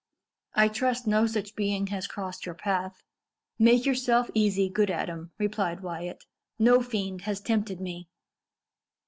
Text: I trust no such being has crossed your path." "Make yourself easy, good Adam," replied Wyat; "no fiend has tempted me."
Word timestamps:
I 0.55 0.67
trust 0.67 1.05
no 1.05 1.27
such 1.27 1.55
being 1.55 1.85
has 1.93 2.07
crossed 2.07 2.47
your 2.47 2.55
path." 2.55 3.03
"Make 3.59 3.85
yourself 3.85 4.31
easy, 4.33 4.67
good 4.67 4.89
Adam," 4.89 5.29
replied 5.37 5.81
Wyat; 5.81 6.23
"no 6.57 6.81
fiend 6.81 7.21
has 7.29 7.39
tempted 7.39 7.79
me." 7.79 8.09